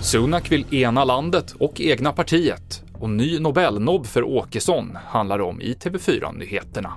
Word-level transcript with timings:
Sunak 0.00 0.52
vill 0.52 0.74
ena 0.74 1.04
landet 1.04 1.54
och 1.58 1.80
egna 1.80 2.12
partiet 2.12 2.84
och 2.92 3.10
ny 3.10 3.38
Nobelnobb 3.38 4.06
för 4.06 4.22
Åkesson 4.22 4.98
handlar 5.06 5.40
om 5.40 5.60
i 5.60 5.74
TV4-nyheterna. 5.74 6.92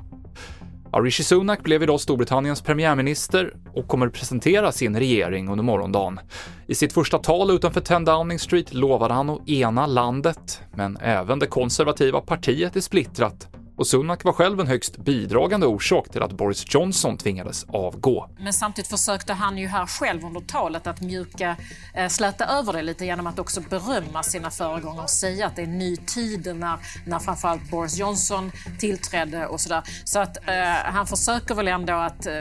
Rishi 0.93 1.23
Sunak 1.23 1.63
blev 1.63 1.83
idag 1.83 2.01
Storbritanniens 2.01 2.61
premiärminister 2.61 3.53
och 3.73 3.87
kommer 3.87 4.09
presentera 4.09 4.71
sin 4.71 4.99
regering 4.99 5.49
under 5.49 5.63
morgondagen. 5.63 6.19
I 6.67 6.75
sitt 6.75 6.93
första 6.93 7.17
tal 7.17 7.51
utanför 7.51 7.81
10 7.81 7.99
Downing 7.99 8.39
Street 8.39 8.73
lovade 8.73 9.13
han 9.13 9.29
att 9.29 9.49
ena 9.49 9.85
landet, 9.85 10.61
men 10.75 10.97
även 10.97 11.39
det 11.39 11.47
konservativa 11.47 12.21
partiet 12.21 12.75
är 12.75 12.81
splittrat 12.81 13.52
och 13.75 13.87
Sunak 13.87 14.23
var 14.23 14.33
själv 14.33 14.59
en 14.59 14.67
högst 14.67 14.97
bidragande 14.97 15.67
orsak 15.67 16.09
till 16.09 16.23
att 16.23 16.31
Boris 16.31 16.65
Johnson 16.67 17.17
tvingades 17.17 17.65
avgå. 17.69 18.29
Men 18.39 18.53
samtidigt 18.53 18.89
försökte 18.89 19.33
han 19.33 19.57
ju 19.57 19.67
här 19.67 19.85
själv 19.85 20.25
under 20.25 20.41
talet 20.41 20.87
att 20.87 21.01
mjuka, 21.01 21.57
eh, 21.93 22.07
släta 22.07 22.45
över 22.45 22.73
det 22.73 22.81
lite 22.81 23.05
genom 23.05 23.27
att 23.27 23.39
också 23.39 23.61
berömma 23.69 24.23
sina 24.23 24.51
föregångare 24.51 25.03
och 25.03 25.09
säga 25.09 25.47
att 25.47 25.55
det 25.55 25.61
är 25.61 25.67
en 25.67 25.77
ny 25.77 25.95
tid 25.95 26.55
när, 26.55 26.77
när 27.05 27.19
framförallt 27.19 27.71
Boris 27.71 27.97
Johnson 27.97 28.51
tillträdde 28.79 29.47
och 29.47 29.61
sådär. 29.61 29.83
Så 30.03 30.19
att 30.19 30.37
eh, 30.37 30.53
han 30.83 31.07
försöker 31.07 31.55
väl 31.55 31.67
ändå 31.67 31.93
att 31.93 32.25
eh, 32.25 32.33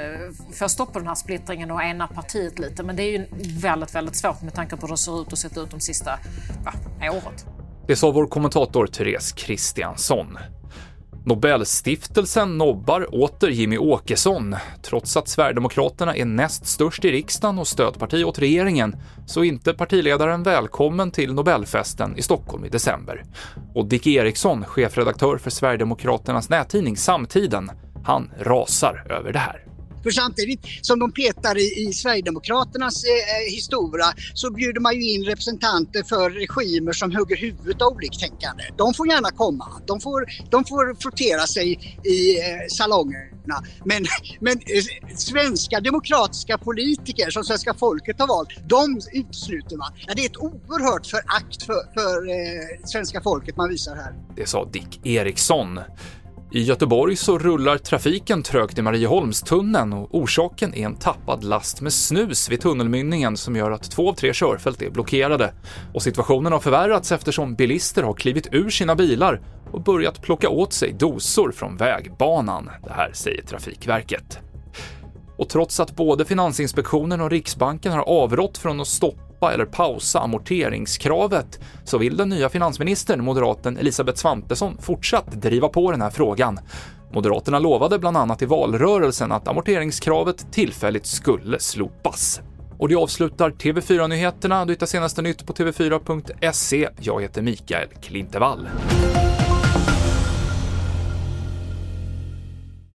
få 0.52 0.68
stopp 0.68 0.92
på 0.92 0.98
den 0.98 1.08
här 1.08 1.14
splittringen 1.14 1.70
och 1.70 1.82
ena 1.82 2.06
partiet 2.06 2.58
lite. 2.58 2.82
Men 2.82 2.96
det 2.96 3.02
är 3.02 3.10
ju 3.10 3.26
väldigt, 3.60 3.94
väldigt 3.94 4.16
svårt 4.16 4.42
med 4.42 4.54
tanke 4.54 4.76
på 4.76 4.86
hur 4.86 4.92
det 4.92 4.96
ser 4.96 5.22
ut 5.22 5.32
och 5.32 5.38
sett 5.38 5.58
ut 5.58 5.70
de 5.70 5.80
sista 5.80 6.18
ja, 7.00 7.10
året. 7.10 7.46
Det 7.86 7.96
sa 7.96 8.10
vår 8.10 8.26
kommentator 8.26 8.86
Therese 8.86 9.32
Kristiansson. 9.32 10.38
Nobelstiftelsen 11.24 12.58
nobbar 12.58 13.14
åter 13.14 13.48
Jimmy 13.48 13.78
Åkesson. 13.78 14.56
Trots 14.82 15.16
att 15.16 15.28
Sverigedemokraterna 15.28 16.16
är 16.16 16.24
näst 16.24 16.66
störst 16.66 17.04
i 17.04 17.12
riksdagen 17.12 17.58
och 17.58 17.68
stödparti 17.68 18.24
åt 18.24 18.38
regeringen 18.38 18.96
så 19.26 19.40
är 19.40 19.44
inte 19.44 19.74
partiledaren 19.74 20.42
välkommen 20.42 21.10
till 21.10 21.34
Nobelfesten 21.34 22.18
i 22.18 22.22
Stockholm 22.22 22.64
i 22.64 22.68
december. 22.68 23.24
Och 23.74 23.86
Dick 23.86 24.06
Eriksson, 24.06 24.64
chefredaktör 24.64 25.38
för 25.38 25.50
Sverigedemokraternas 25.50 26.48
nättidning 26.48 26.96
Samtiden, 26.96 27.70
han 28.04 28.30
rasar 28.38 29.06
över 29.10 29.32
det 29.32 29.38
här. 29.38 29.71
För 30.02 30.10
samtidigt 30.10 30.60
som 30.82 30.98
de 30.98 31.12
petar 31.12 31.58
i, 31.58 31.88
i 31.88 31.92
Sverigedemokraternas 31.92 33.04
eh, 33.04 33.10
eh, 33.10 33.54
historia 33.54 34.06
så 34.34 34.50
bjuder 34.50 34.80
man 34.80 34.94
ju 34.94 35.10
in 35.10 35.24
representanter 35.24 36.02
för 36.02 36.30
regimer 36.30 36.92
som 36.92 37.16
hugger 37.16 37.36
huvudet 37.36 37.82
av 37.82 37.92
oliktänkande. 37.92 38.64
De 38.76 38.94
får 38.94 39.08
gärna 39.08 39.30
komma. 39.30 39.68
De 39.86 40.00
får, 40.00 40.26
de 40.50 40.64
får 40.64 41.02
frottera 41.02 41.46
sig 41.46 41.98
i 42.04 42.38
eh, 42.38 42.66
salongerna. 42.68 43.32
Men, 43.84 44.04
men 44.40 44.52
eh, 44.52 45.16
svenska 45.16 45.80
demokratiska 45.80 46.58
politiker 46.58 47.30
som 47.30 47.44
svenska 47.44 47.74
folket 47.74 48.20
har 48.20 48.26
valt, 48.26 48.48
de 48.68 49.00
utesluter 49.12 49.76
man. 49.76 49.92
Ja, 50.06 50.12
det 50.16 50.22
är 50.22 50.26
ett 50.26 50.36
oerhört 50.36 51.06
förakt 51.06 51.62
för, 51.62 51.94
för 51.94 52.30
eh, 52.30 52.86
svenska 52.86 53.20
folket 53.22 53.56
man 53.56 53.68
visar 53.68 53.96
här. 53.96 54.14
Det 54.36 54.48
sa 54.48 54.64
Dick 54.64 55.06
Eriksson. 55.06 55.80
I 56.54 56.62
Göteborg 56.62 57.16
så 57.16 57.38
rullar 57.38 57.78
trafiken 57.78 58.42
trögt 58.42 58.78
i 58.78 58.82
Marieholmstunneln 58.82 59.92
och 59.92 60.14
orsaken 60.14 60.74
är 60.74 60.86
en 60.86 60.96
tappad 60.96 61.44
last 61.44 61.80
med 61.80 61.92
snus 61.92 62.50
vid 62.50 62.60
tunnelmynningen 62.60 63.36
som 63.36 63.56
gör 63.56 63.70
att 63.70 63.90
två 63.90 64.08
av 64.08 64.14
tre 64.14 64.32
körfält 64.32 64.82
är 64.82 64.90
blockerade. 64.90 65.54
Och 65.94 66.02
situationen 66.02 66.52
har 66.52 66.60
förvärrats 66.60 67.12
eftersom 67.12 67.54
bilister 67.54 68.02
har 68.02 68.14
klivit 68.14 68.48
ur 68.52 68.70
sina 68.70 68.94
bilar 68.94 69.40
och 69.70 69.82
börjat 69.82 70.22
plocka 70.22 70.48
åt 70.48 70.72
sig 70.72 70.92
dosor 70.92 71.52
från 71.52 71.76
vägbanan. 71.76 72.70
Det 72.84 72.92
här 72.92 73.10
säger 73.12 73.42
Trafikverket. 73.42 74.38
Och 75.36 75.48
trots 75.48 75.80
att 75.80 75.96
både 75.96 76.24
Finansinspektionen 76.24 77.20
och 77.20 77.30
Riksbanken 77.30 77.92
har 77.92 78.02
avrått 78.02 78.58
från 78.58 78.80
att 78.80 78.88
stoppa 78.88 79.31
eller 79.50 79.64
pausa 79.64 80.20
amorteringskravet 80.20 81.60
så 81.84 81.98
vill 81.98 82.16
den 82.16 82.28
nya 82.28 82.48
finansministern, 82.48 83.24
moderaten 83.24 83.76
Elisabeth 83.76 84.18
Svantesson, 84.18 84.76
fortsatt 84.80 85.32
driva 85.32 85.68
på 85.68 85.90
den 85.90 86.00
här 86.00 86.10
frågan. 86.10 86.58
Moderaterna 87.12 87.58
lovade 87.58 87.98
bland 87.98 88.16
annat 88.16 88.42
i 88.42 88.46
valrörelsen 88.46 89.32
att 89.32 89.48
amorteringskravet 89.48 90.52
tillfälligt 90.52 91.06
skulle 91.06 91.58
slopas. 91.58 92.40
Och 92.78 92.88
det 92.88 92.94
avslutar 92.94 93.50
TV4-nyheterna. 93.50 94.64
Du 94.64 94.72
hittar 94.72 94.86
senaste 94.86 95.22
nytt 95.22 95.46
på 95.46 95.52
tv4.se. 95.52 96.88
Jag 97.00 97.22
heter 97.22 97.42
Mikael 97.42 97.88
Klintevall. 98.02 98.68